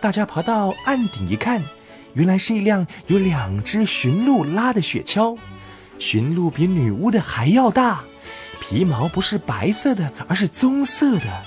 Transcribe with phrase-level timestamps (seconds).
[0.00, 1.62] 大家爬到岸顶一看，
[2.14, 5.36] 原来是一辆有两只驯鹿拉的雪橇。
[5.98, 8.00] 驯鹿比女巫的还要大，
[8.60, 11.42] 皮毛不是白色的，而是棕色的。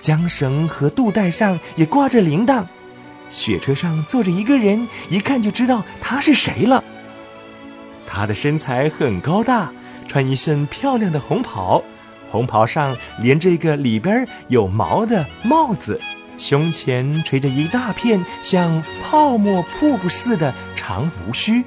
[0.00, 2.64] 缰绳和肚带上也挂着铃铛。
[3.30, 6.82] 雪车上坐着一个人，一看就知道他是谁了。
[8.04, 9.72] 他的身材很高大，
[10.08, 11.82] 穿一身漂亮的红袍，
[12.28, 16.00] 红袍上连着一个里边有毛的帽子，
[16.38, 21.64] 胸前垂着一大片像泡沫瀑布似的长胡须。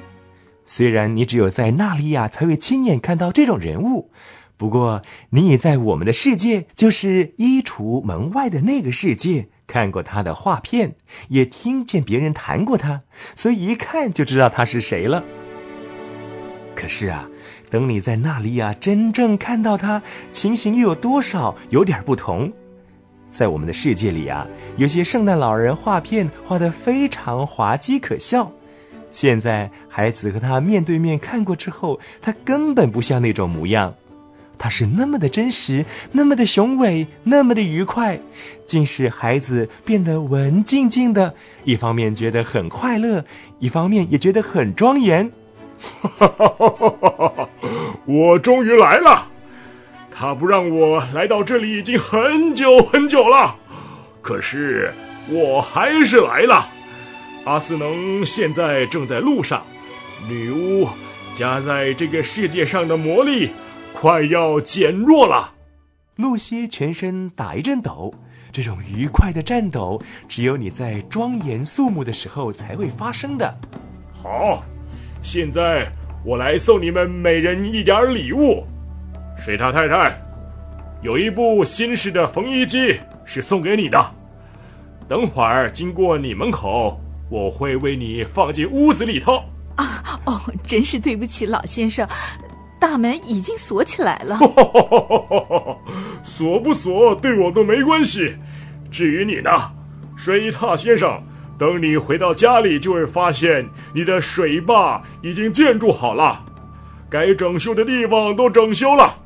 [0.64, 4.12] 虽然你只有在纳利亚才会亲眼看到这种人物，
[4.56, 10.94] 不过你也在我们的世界，就是衣橱门外的那个世界，看过他的画片，
[11.28, 13.02] 也听见别人谈过他，
[13.34, 15.24] 所以一看就知道他是谁了。
[16.76, 17.28] 可是啊，
[17.68, 20.00] 等你在纳利亚真正看到他，
[20.30, 22.52] 情形又有多少有点不同？
[23.30, 28.50] 在我们的世界里啊，有些圣诞老人画片画得非常滑稽可笑。
[29.10, 33.94] 现在孩子和他面对面看过之后，他根本不像那种模样，
[34.58, 38.20] 他是那么的真实，那么的雄伟，那么的愉快，
[38.64, 41.34] 竟使孩子变得文静静的。
[41.64, 43.24] 一方面觉得很快乐，
[43.58, 45.32] 一方面也觉得很庄严。
[48.04, 49.29] 我终于来了！
[50.20, 53.56] 他不让我来到这里已经很久很久了，
[54.20, 54.92] 可是
[55.30, 56.68] 我还是来了。
[57.46, 59.64] 阿斯能现在正在路上，
[60.28, 60.86] 女巫
[61.32, 63.50] 加在这个世界上的魔力
[63.94, 65.54] 快要减弱了。
[66.16, 68.12] 露西全身打一阵抖，
[68.52, 73.58] 这种愉快的颤抖只有你在庄严肃穆的时候才会发生的。
[74.12, 74.62] 好，
[75.22, 75.90] 现在
[76.26, 78.66] 我来送你们每人一点礼物。
[79.36, 80.20] 水獭太太，
[81.02, 84.14] 有一部新式的缝衣机是送给你的，
[85.08, 87.00] 等会儿经过你门口。
[87.30, 89.36] 我会为你放进屋子里头。
[89.76, 92.06] 啊哦，真是对不起，老先生，
[92.80, 94.36] 大门已经锁起来了。
[96.24, 98.34] 锁不锁对我都没关系。
[98.90, 99.50] 至于你呢，
[100.16, 101.22] 水獭先生，
[101.56, 106.44] 等你回到家里，就会发现你的水坝已经建筑好了，
[107.08, 109.19] 该整修的地方都整修了，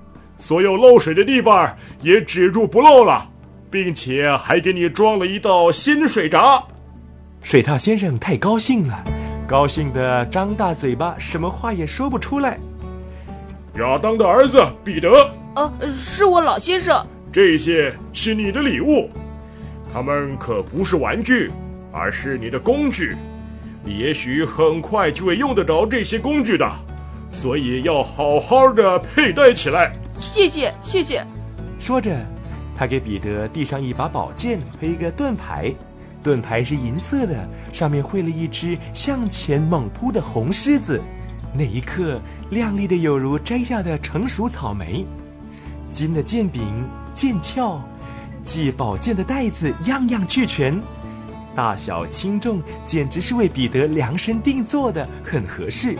[0.45, 3.27] 所有漏水的地方也止住不漏了，
[3.71, 6.63] 并且还给你装了一道新水闸。
[7.41, 9.03] 水獭先生太高兴了，
[9.49, 12.59] 高兴的张大嘴巴，什么话也说不出来。
[13.79, 15.09] 亚当的儿子彼得，
[15.55, 16.95] 呃，是我老先生。
[17.33, 19.09] 这些是你的礼物，
[19.95, 21.51] 他们可不是玩具，
[21.91, 23.17] 而是你的工具。
[23.83, 26.71] 你也许很快就会用得着这些工具的，
[27.31, 29.91] 所以要好好的佩戴起来。
[30.19, 31.25] 谢谢，谢谢。
[31.79, 32.17] 说着，
[32.77, 35.73] 他给彼得递上一把宝剑和一个盾牌。
[36.23, 40.99] 盾牌是银色的，上面绘了一只向前猛扑的红狮子，
[41.53, 45.05] 那一刻亮丽的有如摘下的成熟草莓。
[45.93, 47.79] 金的剑柄、剑鞘、
[48.43, 50.81] 系宝剑的带子，样样俱全，
[51.55, 55.99] 大小轻重简直是为彼得量身定做的，很合适。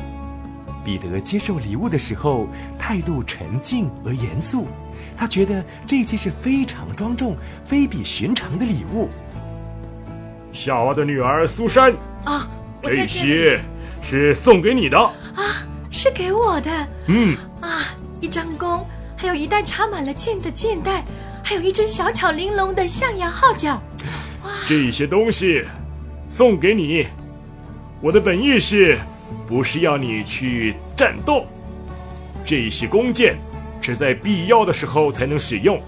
[0.85, 2.47] 彼得接受礼物的时候，
[2.79, 4.67] 态度沉静而严肃，
[5.17, 9.09] 他觉得这件是非常庄重、非比寻常的礼物。
[10.53, 11.93] 夏娃的女儿苏珊
[12.25, 12.49] 啊，
[12.83, 13.59] 这些
[14.03, 16.89] 是送给你的啊，是给我的。
[17.09, 18.87] 嗯啊，一张弓，
[19.17, 21.03] 还有一袋插满了箭的箭袋，
[21.43, 23.83] 还有一只小巧玲珑的象牙号角。
[24.45, 25.65] 哇，这些东西
[26.29, 27.07] 送给你。
[28.01, 28.99] 我的本意是，
[29.47, 31.47] 不是要你去战斗。
[32.45, 33.37] 这些弓箭
[33.81, 35.81] 只在必要的时候才能使用，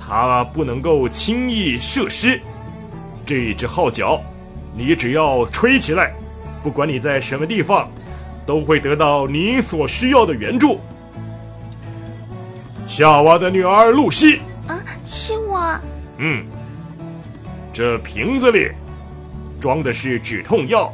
[0.00, 2.40] 它不能够轻易射失。
[3.26, 4.22] 这一只号角，
[4.76, 6.14] 你只要吹起来，
[6.62, 7.90] 不管你在什么地方，
[8.46, 10.80] 都会得到你所需要的援助。
[12.86, 15.78] 夏娃的女儿露西，啊，是我。
[16.16, 16.46] 嗯，
[17.70, 18.70] 这瓶子里
[19.60, 20.90] 装的是止痛药，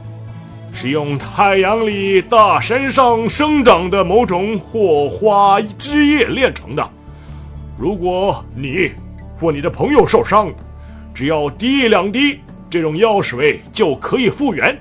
[0.74, 6.90] 是用太阳里大山上生长的某种火花枝叶炼成的。
[7.78, 8.90] 如果你
[9.38, 10.52] 或你的朋友受伤，
[11.14, 14.76] 只要滴一两滴，这种药水就可以复原。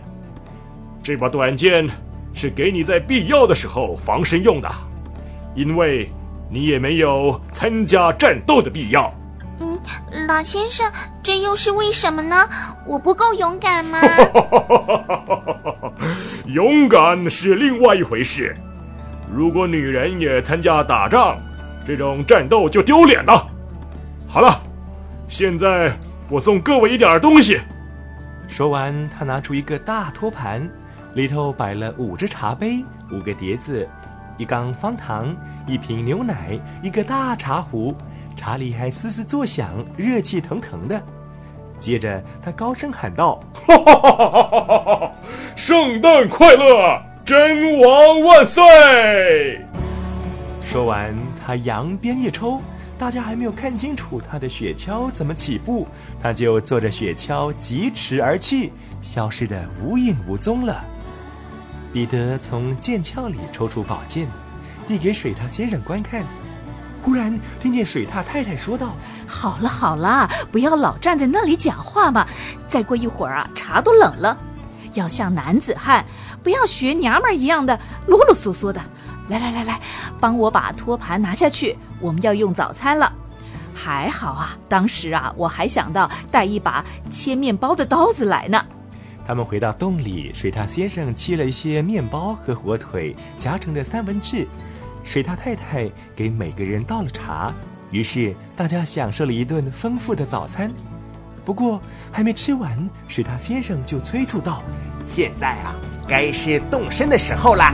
[1.04, 1.88] 这把短剑
[2.34, 4.68] 是给你在必要的时候防身用的，
[5.54, 6.10] 因为
[6.50, 9.14] 你也没有参加战斗的必要。
[9.60, 9.80] 嗯，
[10.28, 10.92] 老先生，
[11.22, 12.50] 这又是为什么呢？
[12.88, 14.00] 我不够勇敢吗？
[16.54, 18.56] 勇敢是另外一回事。
[19.34, 21.40] 如果女人也参加打仗，
[21.84, 23.48] 这种战斗就丢脸了。
[24.28, 24.62] 好了，
[25.28, 25.92] 现在。
[26.30, 27.60] 我送各位一点东西，
[28.48, 30.68] 说完，他拿出一个大托盘，
[31.16, 33.88] 里头摆了五只茶杯、五个碟子、
[34.38, 35.36] 一缸方糖、
[35.68, 37.94] 一瓶牛奶、一个大茶壶，
[38.36, 41.00] 茶里还嘶嘶作响，热气腾腾的。
[41.84, 43.38] 接着，他高声喊道
[43.68, 45.12] ：“哈哈哈哈哈哈！
[45.54, 48.64] 圣诞快乐，真王万岁！”
[50.64, 51.14] 说完，
[51.46, 52.62] 他扬鞭一抽，
[52.98, 55.86] 大家还没有看清楚他的雪橇怎么起步，
[56.22, 58.72] 他就坐着雪橇疾驰而去，
[59.02, 60.86] 消失的无影无踪了。
[61.92, 64.26] 彼得从剑鞘里抽出宝剑，
[64.88, 66.24] 递给水獭先生观看。
[67.04, 68.96] 忽然听见水獭太太说道
[69.28, 72.26] ：“好了好了，不要老站在那里讲话嘛！
[72.66, 74.38] 再过一会儿啊，茶都冷了，
[74.94, 76.06] 要像男子汉，
[76.42, 77.78] 不要学娘们儿一样的
[78.08, 78.82] 啰啰嗦嗦的。
[79.28, 79.82] 来来来来，
[80.22, 83.12] 帮我把托盘拿下去，我们要用早餐了。
[83.76, 88.66] 还好啊，当时啊，我还想到带一把切面包的刀子来呢。”
[89.28, 94.48] 他们回到洞里，水獭先生切了一些面包和火腿夹成的三文治。
[95.04, 97.54] 水獭太太给每个人倒了茶，
[97.92, 100.72] 于是大家享受了一顿丰富的早餐。
[101.46, 104.64] 不过还没吃完，水獭先生就催促道
[105.04, 105.76] ：“现在啊，
[106.08, 107.74] 该是动身的时候了。”